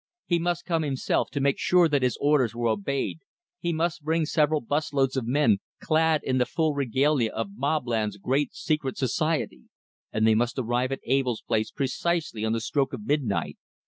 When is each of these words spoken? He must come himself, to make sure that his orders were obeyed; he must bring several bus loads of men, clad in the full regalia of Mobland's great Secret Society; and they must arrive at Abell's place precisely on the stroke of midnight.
He 0.25 0.39
must 0.39 0.65
come 0.65 0.81
himself, 0.81 1.29
to 1.29 1.39
make 1.39 1.59
sure 1.59 1.87
that 1.87 2.01
his 2.01 2.17
orders 2.19 2.55
were 2.55 2.69
obeyed; 2.69 3.19
he 3.59 3.71
must 3.71 4.01
bring 4.01 4.25
several 4.25 4.59
bus 4.59 4.91
loads 4.93 5.15
of 5.15 5.27
men, 5.27 5.59
clad 5.79 6.21
in 6.23 6.39
the 6.39 6.47
full 6.47 6.73
regalia 6.73 7.29
of 7.31 7.55
Mobland's 7.55 8.17
great 8.17 8.51
Secret 8.51 8.97
Society; 8.97 9.65
and 10.11 10.25
they 10.25 10.33
must 10.33 10.57
arrive 10.57 10.91
at 10.91 11.01
Abell's 11.07 11.43
place 11.43 11.69
precisely 11.69 12.43
on 12.43 12.51
the 12.51 12.61
stroke 12.61 12.93
of 12.93 13.05
midnight. 13.05 13.59